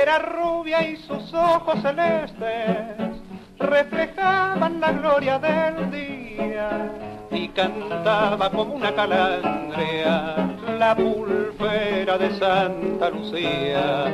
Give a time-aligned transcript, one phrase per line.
[0.00, 3.16] Era rubia y sus ojos celestes
[3.58, 6.92] reflejaban la gloria del día
[7.32, 10.36] y cantaba como una calandria
[10.78, 14.04] la pulfera de Santa Lucía.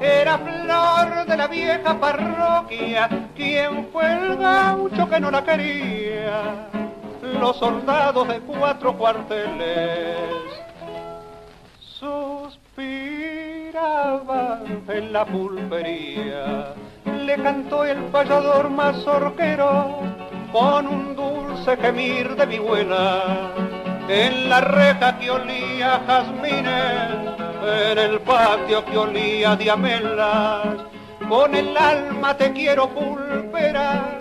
[0.00, 6.68] Era flor de la vieja parroquia, quien fue el gaucho que no la quería.
[7.38, 10.55] Los soldados de cuatro cuarteles
[14.88, 16.74] en la pulpería.
[17.04, 20.00] Le cantó el payador mazorquero
[20.52, 23.52] con un dulce gemir de vihuela.
[24.08, 27.36] En la reja que olía jazmines,
[27.90, 30.76] en el patio que olía diamelas,
[31.28, 34.18] con el alma te quiero pulperar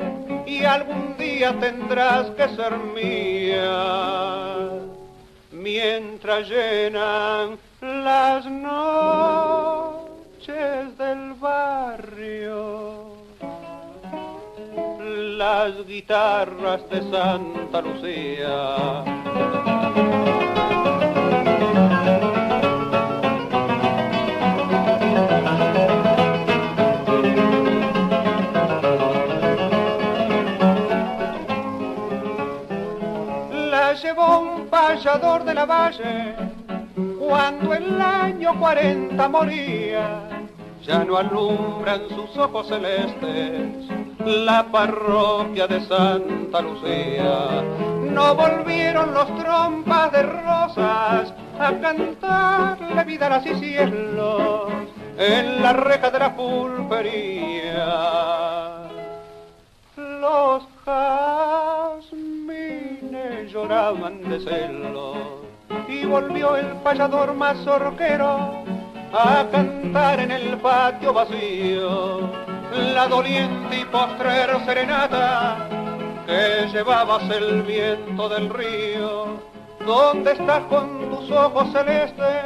[0.47, 4.44] y algún día tendrás que ser mía
[5.65, 10.05] mientras llenan las noches
[10.95, 13.15] del barrio
[15.39, 19.03] las guitarras de Santa Lucía.
[35.15, 36.35] Payador de la valle
[37.19, 40.29] cuando el año 40 moría.
[40.83, 43.87] Ya no alumbran sus ojos celestes
[44.25, 47.63] la parroquia de Santa Lucía.
[48.11, 54.71] No volvieron los trompas de rosas a cantarle vidalas y cielos
[55.17, 57.85] en la reja de la pulpería.
[59.95, 60.63] Los
[63.47, 65.17] lloraban de celos
[65.87, 68.63] y volvió el payador mazorquero
[69.13, 72.29] a cantar en el patio vacío
[72.71, 75.69] la doliente y postrero serenata
[76.25, 79.39] que llevabas el viento del río.
[79.85, 82.43] ¿Dónde estás con tus ojos celestes?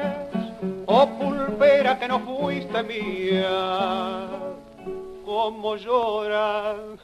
[0.85, 4.27] Oh pulpera que no fuiste mía,
[5.25, 6.99] como lloran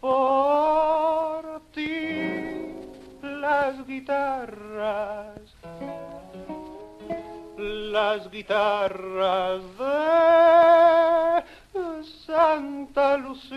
[0.00, 0.51] por
[3.92, 5.38] guitarras
[7.58, 11.42] las guitarras de
[12.26, 13.52] Santa Lucía.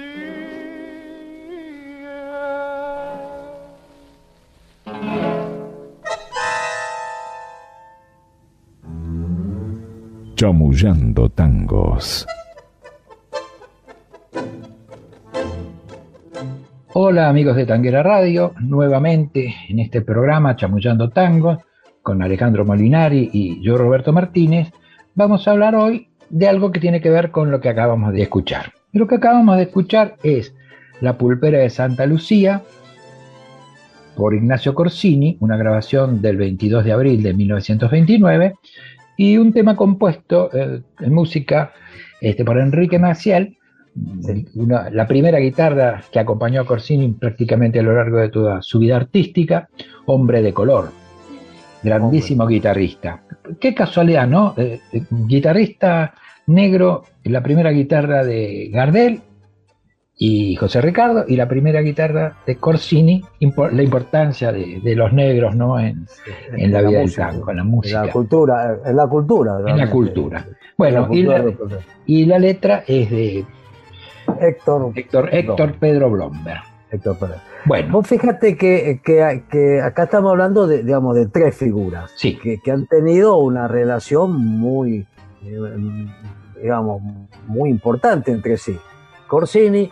[10.36, 12.28] Chamullando tangos.
[16.98, 21.58] Hola amigos de Tanguera Radio, nuevamente en este programa Chamullando Tangos
[22.02, 24.72] con Alejandro Molinari y yo Roberto Martínez,
[25.14, 28.22] vamos a hablar hoy de algo que tiene que ver con lo que acabamos de
[28.22, 28.72] escuchar.
[28.94, 30.56] Y lo que acabamos de escuchar es
[31.02, 32.62] La pulpera de Santa Lucía
[34.16, 38.56] por Ignacio Corsini, una grabación del 22 de abril de 1929,
[39.18, 41.74] y un tema compuesto eh, en música
[42.22, 43.58] este, por Enrique Maciel,
[44.56, 48.80] una, la primera guitarra que acompañó a Corsini prácticamente a lo largo de toda su
[48.80, 49.70] vida artística,
[50.06, 50.90] Hombre de Color,
[51.82, 53.24] grandísimo guitarrista.
[53.60, 54.54] Qué casualidad, ¿no?
[54.58, 56.14] Eh, eh, guitarrista
[56.48, 59.22] negro, la primera guitarra de Gardel
[60.18, 65.56] y José Ricardo, y la primera guitarra de Corsini, la importancia de, de los negros
[65.56, 65.78] ¿no?
[65.80, 66.06] en,
[66.56, 68.00] en la, la vida música, del tango, en la música.
[68.00, 69.60] En la cultura, en la cultura.
[69.68, 70.46] En la cultura.
[70.78, 73.46] Bueno, la cultura y, la, y, la, letra es de
[74.42, 76.62] Héctor, Héctor, Héctor Pedro Blomberg.
[76.92, 77.36] Héctor Pedro.
[77.66, 77.92] Bueno.
[77.92, 82.38] Vos fíjate que, que, que, acá estamos hablando de, digamos, de tres figuras sí.
[82.38, 85.08] que, que han tenido una relación muy,
[85.44, 86.08] eh,
[86.62, 87.02] digamos,
[87.48, 88.78] muy importante entre sí.
[89.28, 89.92] Corsini,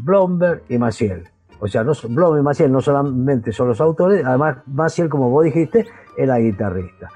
[0.00, 1.28] Blomberg y Maciel.
[1.60, 5.44] O sea, no, Blom y Maciel no solamente son los autores, además Maciel, como vos
[5.44, 5.86] dijiste,
[6.16, 7.10] era guitarrista.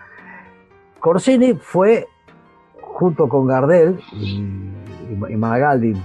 [1.00, 2.06] Corsini fue,
[2.94, 4.64] junto con Gardel, y
[5.11, 5.96] y Magaldi eh,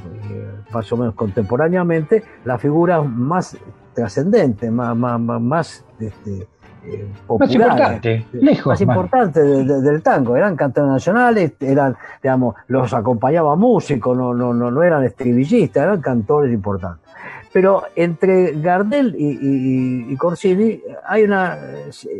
[0.71, 3.57] más o menos contemporáneamente, las figuras más
[3.93, 6.47] trascendentes, más, más, más este,
[6.85, 8.67] eh, más importante, lejos.
[8.67, 10.35] Más, importante del tango.
[10.35, 16.01] Eran cantores nacionales, eran, digamos, los acompañaba músicos, no, no, no, no eran estribillistas, eran
[16.01, 17.09] cantores importantes.
[17.51, 21.57] Pero entre Gardel y, Corsini hay una,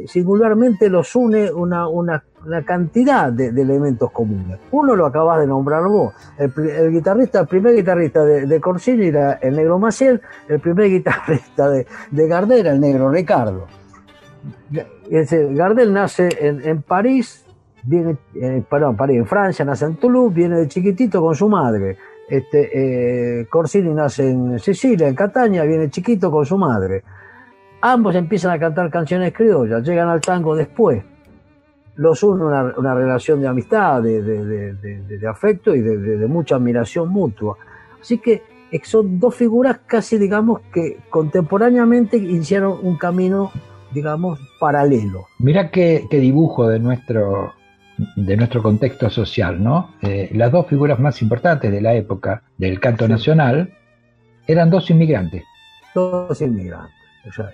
[0.08, 2.24] singularmente los une una, una,
[2.66, 4.60] cantidad de, elementos comunes.
[4.72, 9.56] Uno lo acabas de nombrar vos, el, guitarrista, el primer guitarrista de, Corsini era el
[9.56, 13.68] negro Maciel, el primer guitarrista de, Gardel era el negro Ricardo.
[15.12, 17.46] Gardel nace en, París,
[17.84, 21.98] viene, eh, perdón, París, en Francia, nace en Toulouse, viene de chiquitito con su madre
[22.30, 27.04] este, eh, Corsini nace en Sicilia, en Catania, viene chiquito con su madre.
[27.82, 31.04] Ambos empiezan a cantar canciones criollas, llegan al tango después.
[31.96, 37.58] Los une una, relación de amistad, de, afecto y de, mucha admiración mutua.
[38.00, 38.44] Así que
[38.84, 43.52] son dos figuras casi, digamos, que contemporáneamente iniciaron un camino,
[43.92, 45.26] digamos, paralelo.
[45.40, 47.54] Mira qué dibujo de nuestro
[48.16, 49.96] de nuestro contexto social, ¿no?
[50.02, 53.74] Eh, las dos figuras más importantes de la época del canto nacional
[54.48, 55.44] eran dos inmigrantes.
[55.94, 56.96] Dos inmigrantes.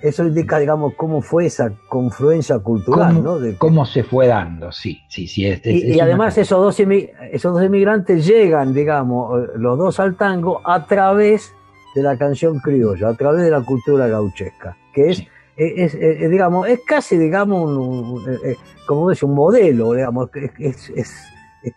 [0.01, 3.37] eso indica, digamos, cómo fue esa confluencia cultural, ¿no?
[3.57, 5.45] Cómo se fue dando, sí, sí, sí.
[5.63, 10.85] y, además esos dos, esos dos inmigrantes llegan, digamos, eh, los dos al tango a
[10.85, 11.53] través
[11.95, 15.23] de la canción criolla, a través de la cultura gauchesca, que es
[15.57, 18.55] es, digamos, es casi, digamos, un, eh, eh,
[18.85, 20.29] como un modelo, digamos,
[20.59, 21.13] es, es,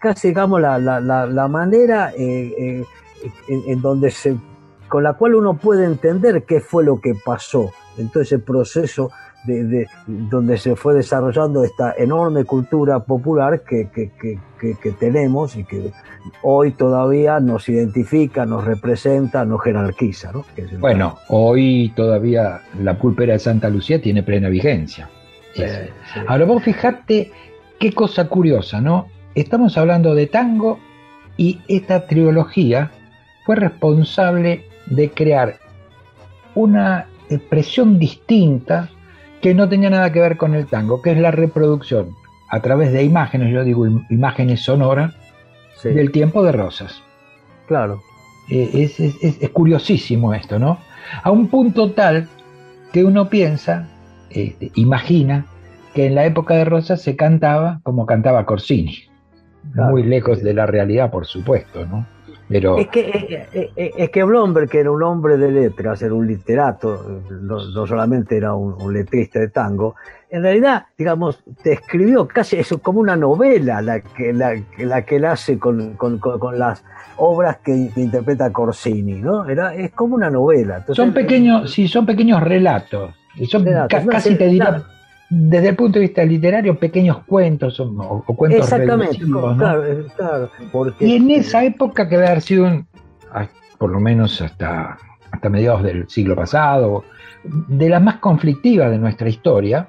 [0.01, 2.85] casi, digamos, la, la, la, manera eh,
[3.49, 4.37] en, donde se,
[4.89, 9.11] con la cual uno puede entender qué fue lo que pasó en todo ese proceso
[9.45, 14.11] de, donde se fue desarrollando esta enorme cultura popular que, que,
[14.59, 15.93] que, tenemos y que
[16.43, 20.33] hoy todavía nos identifica, nos representa, nos jerarquiza.
[20.33, 20.45] ¿no?
[20.81, 25.09] bueno, hoy todavía la pulpera de Santa Lucía tiene plena vigencia.
[26.27, 27.33] Ahora vos fijate
[27.79, 29.09] qué cosa curiosa, ¿no?
[29.35, 30.79] Estamos hablando de tango
[31.37, 32.91] y esta trilogía
[33.45, 35.57] fue responsable de crear
[36.55, 38.91] una expresión distinta
[39.41, 42.15] que no tenía nada que ver con el tango, que es la reproducción
[42.49, 45.15] a través de imágenes, yo digo imágenes sonoras,
[45.85, 47.03] del tiempo de Rosas.
[47.67, 48.01] Claro.
[48.51, 50.79] Eh, es, curiosísimo esto, ¿no?
[51.23, 52.27] A un punto tal
[52.93, 53.87] que uno piensa,
[54.31, 55.47] este, imagina,
[55.95, 59.05] que en la época de Rosas se cantaba como cantaba Corsini.
[59.75, 62.07] Muy lejos de la realidad, por supuesto, ¿no?
[62.51, 67.21] Es que, eh, es, que Blomberg, que era un hombre de letras, era un literato,
[67.31, 69.97] no, solamente era un, letrista de tango,
[70.31, 75.17] en realidad, digamos, te escribió casi eso como una novela la que, la, la que
[75.17, 75.97] él hace con,
[76.55, 76.85] las
[77.19, 79.47] obras que, interpreta Corsini, ¿no?
[79.47, 80.85] Era, es como una novela.
[80.93, 83.15] son pequeños, sí, son pequeños relatos.
[83.47, 84.83] Son casi te diría
[85.31, 90.51] desde el punto de vista literario, pequeños cuentos o, cuentos Exactamente, claro, claro
[91.01, 92.67] y en esa época que debe haber sido,
[93.33, 93.47] ah,
[93.79, 94.97] por lo menos hasta,
[95.31, 97.05] hasta mediados del siglo pasado,
[97.45, 99.89] de las más conflictivas de nuestra historia,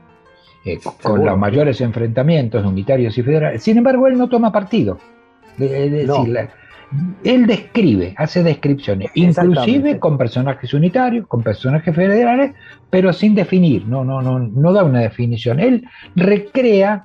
[0.66, 3.64] eh, con los mayores enfrentamientos unitarios y federales.
[3.64, 4.98] Sin embargo, él no toma partido.
[5.58, 6.50] Es decir,
[7.24, 12.54] él describe, hace descripciones, inclusive con personajes unitarios, con personajes federales,
[12.90, 15.60] pero sin definir, no, no, no, no da una definición.
[15.60, 17.04] Él recrea,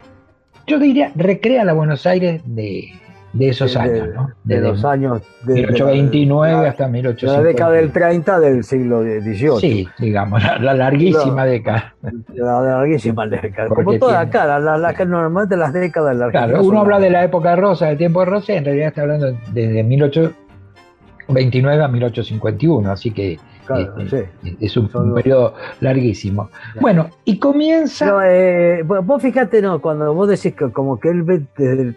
[0.67, 2.93] yo diría, recrea la Buenos Aires de,
[3.35, 4.31] de esos años, ¿no?
[4.45, 5.21] De, los años.
[5.43, 7.43] De, 1829 hasta 1850.
[7.43, 9.61] La década del 30 del siglo XVIII.
[9.61, 11.95] Sí, digamos, la, larguísima década.
[12.33, 13.69] La larguísima década.
[13.69, 17.57] Como toda acá, la, normalmente las décadas de Claro, uno habla de la época de
[17.57, 23.11] Rosa, del tiempo de Rosa, y en realidad está hablando desde 1829 a 1851, así
[23.11, 23.39] que
[23.71, 24.31] este,
[24.61, 26.51] es un, periodo larguísimo.
[26.81, 28.21] Bueno, y comienza.
[28.29, 31.43] Eh, vos fíjate, no, cuando vos decís que como que él ve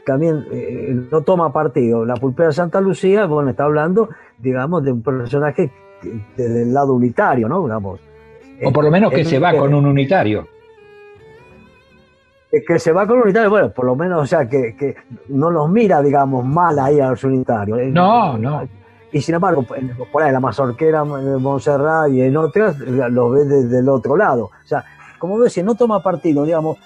[0.06, 4.92] también eh, no toma partido, la pulpera de Santa Lucía, bueno, está hablando, digamos, de
[4.92, 5.72] un personaje
[6.36, 7.64] desde el lado unitario, ¿no?
[7.64, 8.00] Digamos.
[8.64, 10.48] O por lo menos que se va con un unitario.
[12.50, 14.96] Que se va con un unitario, bueno, por lo menos, o sea, que,
[15.28, 17.80] no los mira, digamos, mal ahí a los unitarios.
[17.92, 18.64] No, no
[19.18, 23.80] y sin embargo, por ahí la mazorquera de Montserrat y en otras los ves desde
[23.80, 24.46] el otro lado.
[24.46, 24.86] O sea,
[25.18, 26.78] como ves, no toma partido, digamos,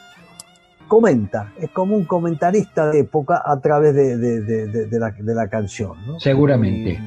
[0.87, 5.93] comenta, es como un comentarista de época a través de, la, canción.
[6.19, 6.99] Seguramente.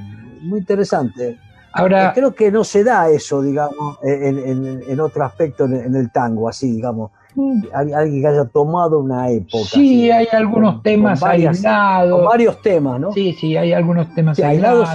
[0.42, 1.38] muy interesante.
[1.72, 6.70] Ahora, creo que no se da eso, digamos, en, otro aspecto en, el tango, así,
[6.70, 7.12] digamos.
[7.72, 9.64] Alguien que haya tomado una época.
[9.64, 12.24] Sí, hay algunos temas aislados.
[12.24, 13.12] varios temas, ¿no?
[13.12, 14.90] Sí, sí, hay algunos temas aislados,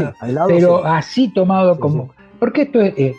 [0.47, 2.09] pero así tomado como...
[2.39, 3.15] Porque esto es, eh,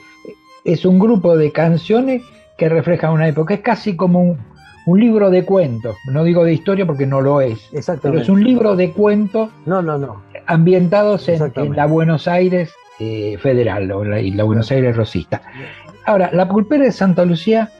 [0.64, 2.22] es, un grupo de canciones
[2.56, 4.36] que refleja una época, es casi como
[4.86, 7.70] un, libro de cuentos, no digo de historia porque no lo es,
[8.02, 10.22] pero es un libro de cuentos no, no, no.
[10.46, 15.42] ambientados en, la Buenos Aires eh, federal y la Buenos Aires rosista.
[16.06, 17.70] Ahora, la pulpera de Santa Lucía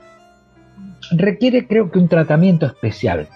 [1.12, 3.28] requiere creo que un tratamiento especial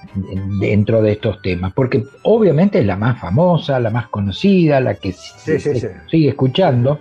[0.60, 5.12] dentro de estos temas, porque obviamente es la más famosa, la más conocida, la que
[5.12, 6.98] se, sigue escuchando.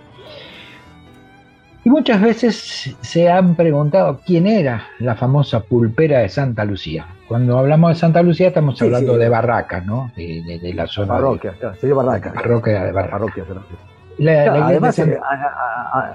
[1.84, 7.06] Y muchas veces se han preguntado quién era la famosa pulpera de Santa Lucía.
[7.28, 10.10] Cuando hablamos de Santa Lucía estamos hablando de Barracas, ¿no?
[10.16, 11.14] De, la zona.
[11.14, 12.32] Parroquia, de, Barracas.
[12.32, 15.18] Parroquia de Barracas además, eh,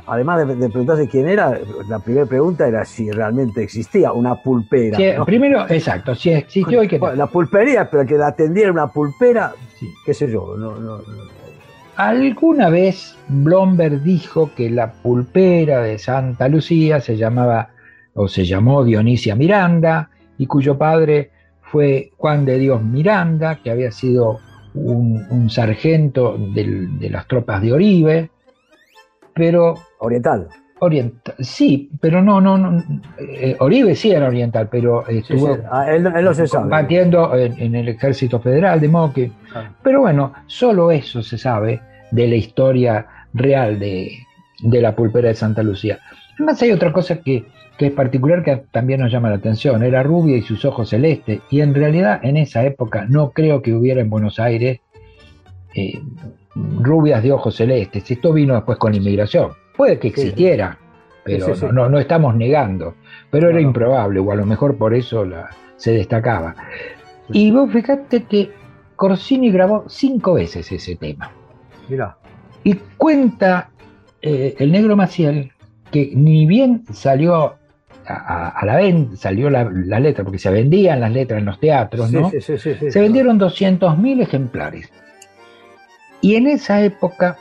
[0.07, 4.97] además de, preguntarse quién era, la primera pregunta era si realmente existía una pulpera.
[5.25, 6.99] Primero, exacto, si existió y que.
[6.99, 9.53] la pulpería, pero que la atendiera una pulpera,
[10.05, 10.55] qué sé yo.
[11.95, 17.71] Alguna vez Blomberg dijo que la pulpera de Santa Lucía se llamaba
[18.13, 23.91] o se llamó Dionisia Miranda y cuyo padre fue Juan de Dios Miranda, que había
[23.91, 24.39] sido
[24.73, 28.29] un, sargento de las tropas de Oribe,
[29.33, 29.75] pero...
[29.99, 30.47] Oriental.
[30.81, 32.81] Oriental, sí, pero no, no, no
[33.19, 36.61] eh, Oribe sí era oriental, pero estuvo ah, él, no se sabe.
[36.63, 39.31] combatiendo en, el ejército federal de Moque.
[39.53, 39.71] Ah.
[39.83, 44.19] Pero bueno, solo eso se sabe de la historia real de,
[44.61, 45.99] de la pulpera de Santa Lucía.
[46.35, 47.45] Además hay otra cosa que,
[47.77, 49.83] que es particular que también nos llama la atención.
[49.83, 51.41] Era rubia y sus ojos celestes.
[51.49, 54.79] Y en realidad en esa época no creo que hubiera en Buenos Aires
[55.75, 56.01] eh,
[56.55, 58.09] rubias de ojos celestes.
[58.09, 59.51] Esto vino después con la inmigración.
[59.75, 60.77] Puede que existiera,
[61.23, 62.95] pero No, no, estamos negando.
[63.31, 66.55] Pero era improbable, o a lo mejor por eso la, se destacaba.
[67.31, 68.51] Y vos fíjate que
[68.95, 71.31] Corsini grabó cinco veces ese tema.
[71.87, 72.17] Mira.
[72.63, 73.69] Y cuenta
[74.21, 75.51] eh, el negro Maciel
[75.91, 77.55] que ni bien salió
[78.05, 79.65] a, la venta, salió la,
[79.99, 82.31] letra, porque se vendían las letras en los teatros, ¿no?
[82.31, 84.91] se vendieron 200.000 ejemplares.
[86.21, 87.37] Y en esa época,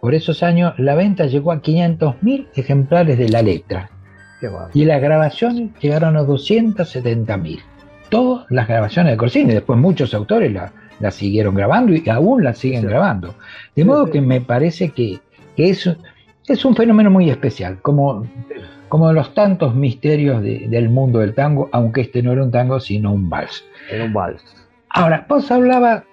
[0.00, 3.90] por esos años, la venta llegó a 500.000 ejemplares de la letra.
[4.72, 7.60] y las grabaciones llegaron a 270.000.
[8.10, 10.72] Todas las grabaciones de Corsini, después muchos autores la,
[11.10, 13.34] siguieron grabando y aún la siguen grabando.
[13.74, 15.18] De modo que me parece que,
[15.56, 15.96] que eso
[16.46, 18.26] es un fenómeno muy especial, como,
[18.88, 23.12] como los tantos misterios del mundo del tango, aunque este no era un tango, sino
[23.12, 23.64] un vals.
[23.90, 24.42] Era un vals.
[24.90, 26.04] Ahora, vos hablaba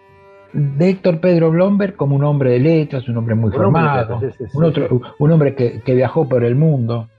[0.54, 4.22] de Héctor Pedro Blomberg como un hombre de letras, un hombre muy formado,
[4.54, 7.10] un, otro, un hombre que, que viajó por el mundo.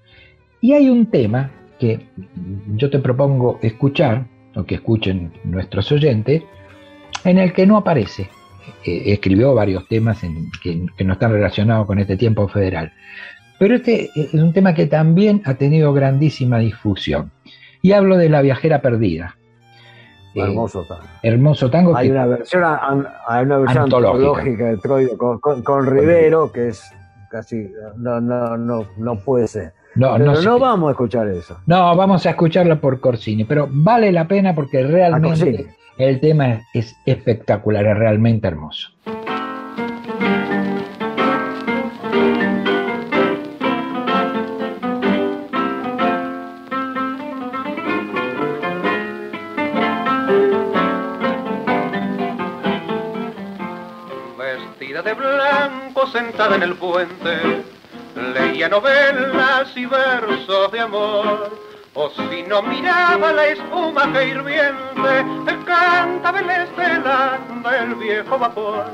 [0.60, 2.08] Y hay un tema que
[2.74, 6.42] yo te propongo escuchar, o que escuchen nuestros oyentes,
[7.26, 8.28] en el que no aparece
[8.84, 10.22] escribió varios temas
[10.62, 12.92] que, no están relacionados con este tiempo federal.
[13.58, 17.30] Pero este es un tema que también ha tenido grandísima difusión.
[17.82, 19.36] Y hablo de La viajera perdida.
[20.34, 21.02] hermoso tango.
[21.22, 21.96] Hermoso tango.
[21.96, 22.64] Hay una versión,
[23.26, 26.82] hay una versión antológica de Troilo con, Rivero que es
[27.30, 27.70] casi.
[27.96, 29.72] No, no, no, no puede ser.
[29.94, 31.58] No, pero no, vamos a escuchar eso.
[31.64, 36.96] No, vamos a escucharlo por Corsini, pero vale la pena porque realmente el tema es
[37.06, 38.90] espectacular, es realmente hermoso.
[54.38, 57.62] Vestida de blanco sentada en el puente,
[58.34, 61.65] leía novelas y versos de amor
[61.96, 65.24] o si no miraba la espuma que hirviente
[65.64, 67.38] cantaba el estela
[67.70, 68.84] del viejo vapor.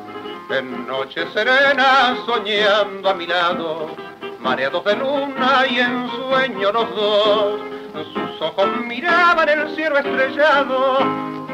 [0.49, 3.97] En noche serena soñando a mi lado,
[4.41, 7.61] mareados de luna y en sueño los dos.
[8.15, 10.99] Sus ojos miraban el cielo estrellado,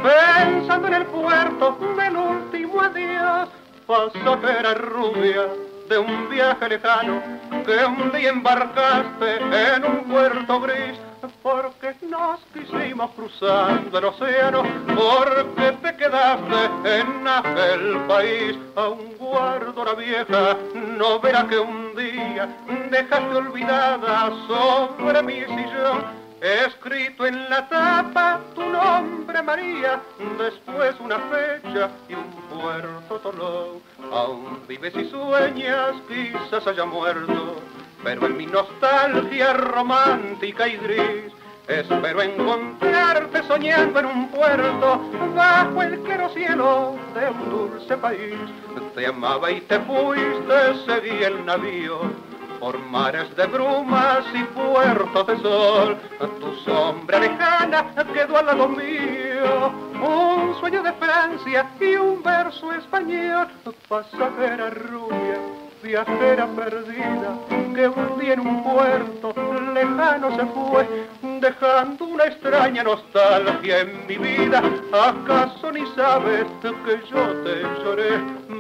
[0.02, 3.49] pensando en el puerto del último adiós.
[3.87, 5.47] Pasajera rubia
[5.88, 7.23] de un viaje lejano
[7.64, 11.07] que un día embarcaste en un puerto gris
[11.42, 18.58] porque nos quisimos cruzando el océano, porque te quedaste en aquel país.
[18.76, 22.48] Aún guardo la vieja no verá que un día
[22.90, 26.28] dejaste olvidada sobre mi sillón.
[26.40, 30.00] Escrito en la tapa tu nombre María,
[30.38, 33.82] después una fecha y un puerto Tolón.
[34.12, 37.56] Aún vives y sueñas, quizás haya muerto
[38.08, 41.30] pero en mi nostalgia romántica y gris
[41.66, 45.02] Espero encontrarte soñando en un puerto
[45.36, 48.38] bajo el claro cielo de un dulce país.
[48.94, 52.00] Te amaba y te fuiste, seguí el navío
[52.58, 55.98] por mares de brumas y puertos de sol.
[56.40, 57.84] Tu sombra lejana
[58.14, 59.70] quedó al lado mío,
[60.02, 63.48] un sueño de Francia y un verso español,
[63.86, 67.38] pasajera rubia viajera perdida
[67.75, 69.32] que un día en un puerto
[69.73, 71.08] lejano se fue,
[71.40, 74.62] dejando una extraña nostalgia en mi vida.
[74.92, 78.18] ¿Acaso ni sabes que yo te lloré?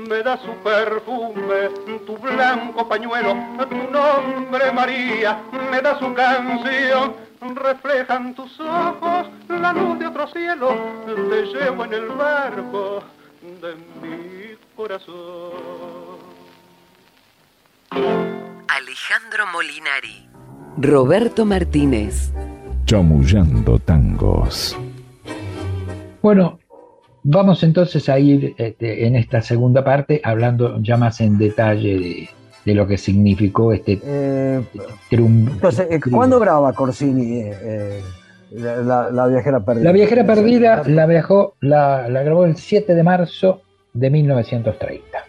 [0.08, 1.68] Me da su perfume,
[2.06, 3.36] tu blanco pañuelo,
[3.68, 5.38] tu nombre María,
[5.70, 7.28] me da su canción.
[7.40, 13.02] Reflejan tus ojos la luz de otro cielo, te llevo en el barco
[13.60, 16.07] de mi corazón.
[18.68, 20.28] Alejandro Molinari.
[20.76, 22.32] Roberto Martínez.
[22.84, 24.76] Chamullando tangos.
[26.20, 26.58] Bueno,
[27.22, 32.28] vamos entonces a ir este, en esta segunda parte hablando ya más en detalle
[32.64, 34.62] de, lo que significó este eh,
[35.10, 38.02] Entonces, eh, ¿cuándo graba Corsini eh,
[38.50, 39.84] la, viajera perdida?
[39.84, 43.62] La viajera perdida la, viajó, la, la grabó el 7 de marzo
[43.94, 45.27] de 1930.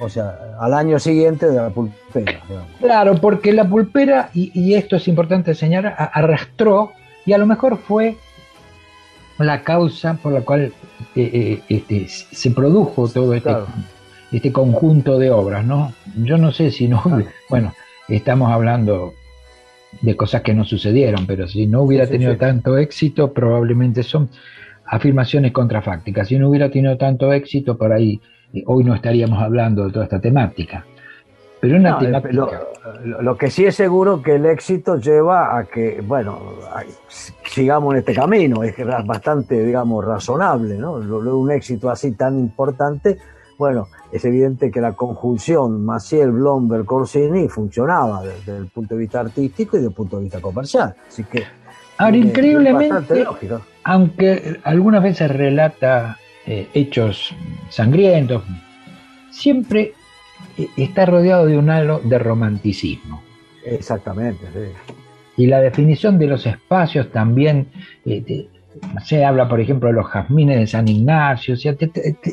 [0.00, 2.40] O sea, al año siguiente de la pulpera.
[2.80, 6.92] Claro, porque la pulpera, y, esto es importante señalar, arrastró
[7.24, 8.16] y a lo mejor fue
[9.38, 10.72] la causa por la cual
[11.14, 13.54] eh, eh, este, se produjo todo este,
[14.32, 15.92] este conjunto de obras, ¿no?
[16.16, 17.02] Yo no sé si no,
[17.48, 17.72] bueno,
[18.08, 19.14] estamos hablando
[20.02, 24.28] de cosas que no sucedieron, pero si no hubiera tenido tanto éxito, probablemente son
[24.86, 26.28] afirmaciones contrafácticas.
[26.28, 28.20] Si no hubiera tenido tanto éxito, por ahí
[28.66, 30.84] hoy no estaríamos hablando de toda esta temática.
[31.60, 32.60] Pero una temática...
[33.04, 36.38] Lo, que sí es seguro que el éxito lleva a que, bueno,
[37.44, 38.74] sigamos en este camino, es
[39.06, 40.92] bastante, digamos, razonable, ¿no?
[40.92, 43.18] Un éxito así tan importante,
[43.58, 49.20] bueno, es evidente que la conjunción Maciel, Blomberg, Corsini funcionaba desde el punto de vista
[49.20, 50.94] artístico y desde el punto de vista comercial.
[51.08, 51.44] Así que.
[51.98, 53.24] Ahora, increíblemente,
[53.84, 57.34] aunque algunas veces relata eh, hechos
[57.70, 58.42] sangrientos,
[59.30, 59.94] siempre
[60.58, 63.22] eh, está rodeado de un halo de romanticismo.
[63.64, 64.44] Exactamente,
[65.38, 67.68] Y la definición de los espacios también,
[68.04, 68.46] eh,
[69.06, 71.54] se habla por ejemplo de los jazmines de San Ignacio,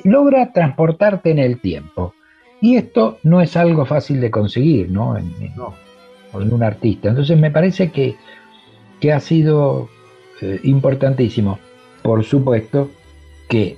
[0.03, 2.13] logra transportarte en el tiempo.
[2.59, 5.17] Y esto no es algo fácil de conseguir, ¿no?
[5.17, 5.31] En,
[6.33, 7.09] un artista.
[7.09, 8.15] Entonces me parece que,
[8.99, 9.89] que ha sido
[10.63, 11.59] importantísimo.
[12.01, 12.89] Por supuesto
[13.49, 13.77] que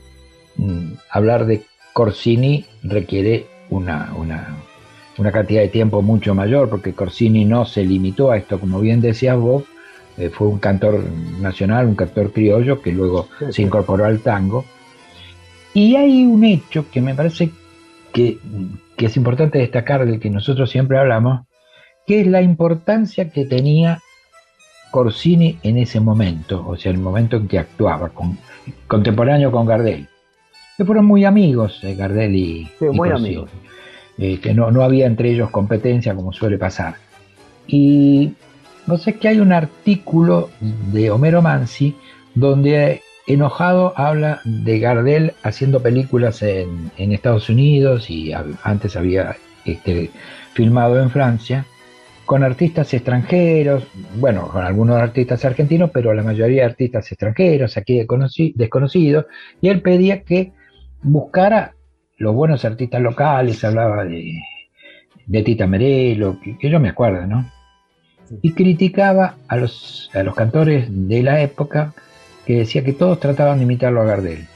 [1.10, 1.64] hablar de
[1.94, 8.38] Corsini requiere una, una, cantidad de tiempo mucho mayor, porque Corsini no se limitó a
[8.38, 9.64] esto, como bien decías vos,
[10.18, 11.04] eh, fue un cantor
[11.40, 14.66] nacional, un cantor criollo que luego se incorporó al tango.
[15.74, 17.52] Y hay un hecho que me parece
[18.12, 18.38] que,
[18.96, 21.46] que es importante destacar, del que nosotros siempre hablamos,
[22.06, 24.00] que es la importancia que tenía
[24.92, 28.38] Corsini en ese momento, o sea, el momento en que actuaba, con,
[28.88, 30.08] contemporáneo con Gardel
[30.78, 33.50] que fueron muy amigos, eh, Gardel y, sí, muy amigos.
[34.18, 36.96] Eh, que no, no había entre ellos competencia como suele pasar.
[37.68, 38.34] Y
[38.86, 41.96] no sé que hay un artículo de Homero Mansi
[42.36, 48.34] donde enojado habla de Gardel haciendo películas en, Estados Unidos y
[48.64, 50.12] antes había este,
[50.54, 51.66] filmado en Francia
[52.26, 58.06] con artistas extranjeros, bueno, con algunos artistas argentinos, pero la mayoría de artistas extranjeros, aquí
[58.56, 59.26] desconocidos,
[59.62, 60.54] y él pedía que
[61.04, 61.76] buscara
[62.18, 64.40] los buenos artistas locales, hablaba de,
[65.26, 67.46] de Tita Merelo, que, yo me acuerdo, ¿no?
[68.42, 71.94] Y criticaba a los, a los cantores de la época
[72.46, 74.48] que decía que todos trataban de imitarlo a Gardel.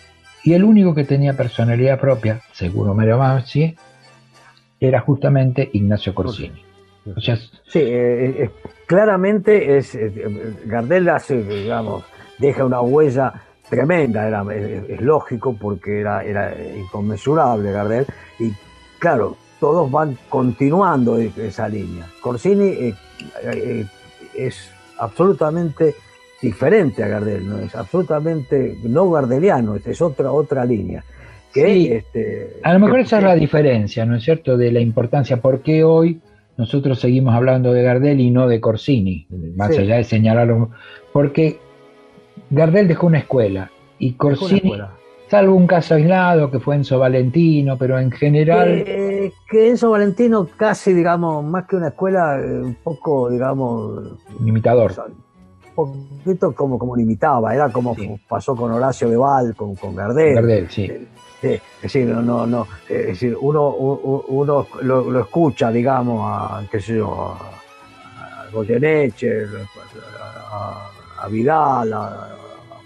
[0.44, 3.76] Y el único que tenía personalidad propia, seguro Mario Mansi,
[4.80, 6.64] era justamente Ignacio Corsini.
[7.22, 8.50] sí, eh, eh,
[8.86, 12.04] claramente es, eh, Gardel hace, digamos,
[12.40, 13.34] deja una huella
[13.69, 18.06] tremenda, era, es, lógico porque era, era inconmensurable Gardel,
[18.39, 18.51] y
[18.99, 22.08] claro, todos van continuando esa línea.
[22.21, 22.93] Corsini eh,
[23.43, 23.86] eh,
[24.36, 25.95] es absolutamente
[26.41, 31.03] diferente a Gardel, no es absolutamente no gardeliano, es otra, otra línea.
[31.53, 35.38] Que, este, a lo mejor esa es la diferencia, ¿no es cierto?, de la importancia,
[35.38, 36.21] porque hoy
[36.56, 40.71] nosotros seguimos hablando de Gardel y no de Corsini, más allá de señalarlo,
[41.12, 41.60] porque
[42.50, 44.74] Gardel dejó una escuela y Corsini,
[45.30, 48.84] salvo un caso aislado que fue Enzo Valentino, pero en general...
[48.86, 54.18] que Enzo Valentino casi, digamos, más que una escuela, eh, un poco, digamos...
[54.46, 54.94] imitador.
[55.76, 57.96] poquito como, como limitaba, era como
[58.28, 60.36] pasó con Horacio Beval, con, con Gardel.
[60.36, 60.90] Gardel, sí.
[61.42, 67.36] es decir, no, no, es decir, uno, uno lo, escucha, digamos, a, qué sé yo,
[67.36, 69.44] a Goyeneche,
[70.52, 70.92] a, a
[71.30, 72.34] Vidal, a,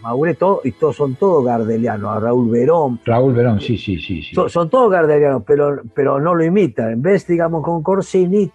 [0.01, 2.99] Maure, y todos son todos gardelianos, a Raúl Verón.
[3.05, 4.23] Raúl Verón, sí, sí, sí.
[4.47, 6.91] Son, todos gardelianos, pero, pero no lo imitan.
[6.91, 8.49] En vez, digamos, con Corsini,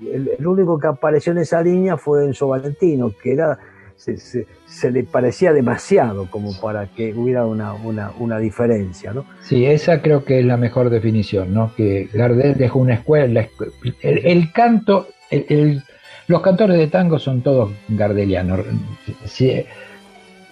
[0.00, 3.58] el, único que apareció en esa línea fue Enzo Valentino, que era
[3.98, 9.24] se, le parecía demasiado como para que hubiera una, una, diferencia, ¿no?
[9.42, 11.72] Sí, esa creo que es la mejor definición, ¿no?
[11.76, 13.48] Que Gardel dejó una escuela,
[14.02, 15.08] el, canto,
[16.28, 18.60] los cantores de tango son todos gardelianos.
[19.24, 19.66] Se,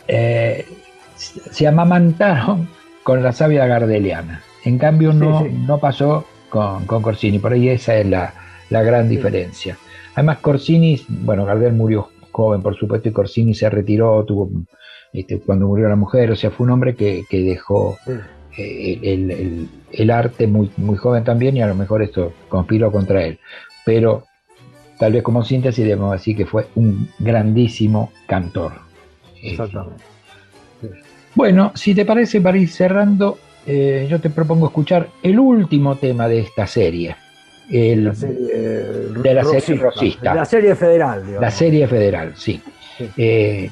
[0.09, 0.67] eh,
[1.17, 2.69] se amamantaron
[3.03, 4.43] con la savia gardeliana.
[4.65, 8.35] En cambio no, no pasó con, con Corsini, por ahí esa es la,
[8.71, 9.79] la gran diferencia.
[10.15, 14.51] Además, Corsini, bueno, Gardel murió joven, por supuesto, y Corsini se retiró, tuvo
[15.13, 17.97] este, cuando murió la mujer, o sea, fue un hombre que, dejó
[18.57, 23.39] eh, el, arte muy, muy joven también, y a lo mejor esto conspiró contra él.
[23.85, 24.25] Pero
[24.99, 28.73] tal vez como síntesis debemos decir que fue un grandísimo cantor.
[29.43, 30.03] Exactamente.
[31.35, 36.29] Bueno, si te parece, para ir cerrando, eh, yo te propongo escuchar el último tema
[36.29, 37.17] de esta serie
[37.69, 38.47] la serie,
[39.23, 40.35] de la serie rosista.
[40.35, 42.61] La serie federal, La serie federal, sí.
[43.17, 43.71] Eh,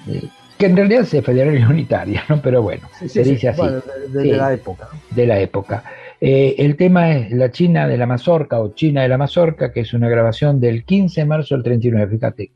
[0.58, 2.40] que en realidad es federal y unitaria, ¿no?
[2.40, 3.62] Pero bueno, se dice así.
[4.08, 4.88] de, la época.
[5.10, 5.84] De la época.
[6.26, 9.80] Eh, el tema es La China de la Mazorca o China de la Mazorca, que
[9.80, 12.50] es una grabación del 15 de marzo del 39, fíjate.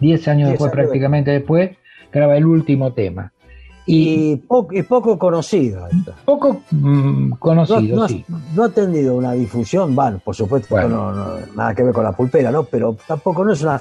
[0.00, 1.70] Diez años después, prácticamente después,
[2.12, 3.32] graba el último tema.
[3.86, 5.86] Y, poco, conocido.
[6.24, 8.24] Poco mm, conocido, no, sí.
[8.52, 12.50] No ha tenido una difusión, bueno, por supuesto, no, nada que ver con la pulpera,
[12.50, 12.64] ¿no?
[12.64, 13.80] Pero tampoco no es una.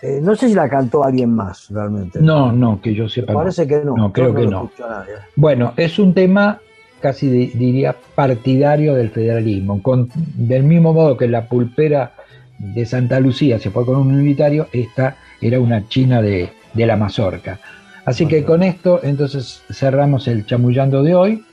[0.00, 2.20] Eh, no sé si la cantó alguien más realmente.
[2.22, 3.32] No, no, que yo sepa.
[3.32, 3.96] parece que no.
[3.96, 4.70] No, creo que no.
[5.34, 6.60] Bueno, es un tema
[7.00, 9.82] casi diría partidario del federalismo.
[9.82, 12.14] Con, del mismo modo que la pulpera
[12.58, 16.96] de Santa Lucía se fue con un unitario, esta era una china de, de la
[16.96, 17.60] mazorca.
[18.04, 21.44] Así que con esto entonces cerramos el chamullando de hoy.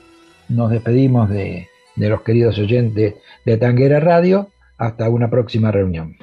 [0.49, 4.49] Nos despedimos de, los queridos oyentes de Tanguera Radio.
[4.77, 6.15] Hasta una próxima reunión.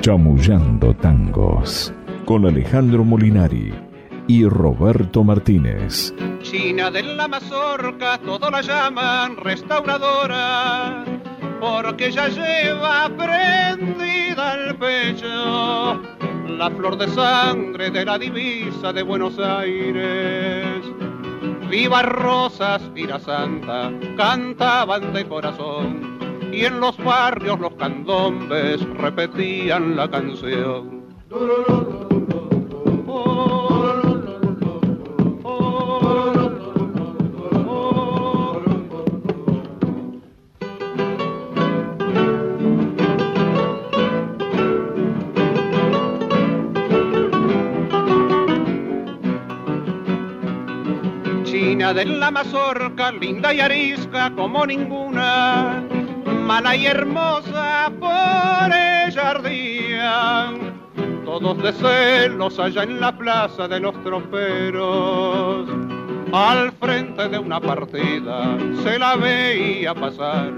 [0.00, 1.92] Chamullando Tangos
[2.26, 3.72] con Alejandro Molinari
[4.26, 6.14] y Roberto Martínez.
[6.42, 11.04] China de la mazorca, todo la llaman restauradora
[11.60, 16.00] porque ya lleva prendida al pecho
[16.48, 20.84] la flor de sangre de la divisa de Buenos Aires.
[21.70, 30.08] Viva Rosas, Vira Santa, cantaban de corazón y en los barrios los candombes repetían la
[30.08, 31.02] canción.
[51.92, 55.82] De la mazorca, linda y arisca como ninguna,
[56.24, 60.80] mala y hermosa por ella ardían.
[61.26, 65.68] Todos de celos allá en la plaza de los troperos,
[66.32, 70.52] al frente de una partida se la veía pasar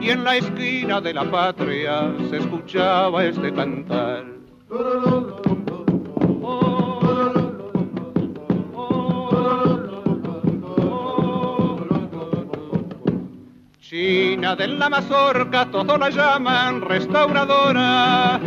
[0.00, 4.24] y en la esquina de la patria se escuchaba este cantar.
[13.98, 18.38] De la mazorca, todo la llaman restauradora,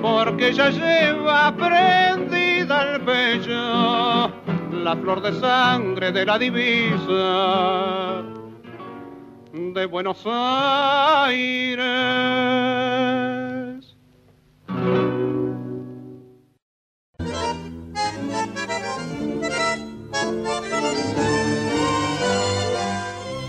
[0.00, 4.30] porque ya lleva prendida el pecho
[4.70, 8.22] la flor de sangre de la divisa
[9.52, 11.78] de Buenos Aires.